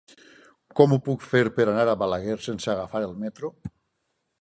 [0.79, 3.57] Com ho puc fer per anar a Balaguer sense agafar el metro?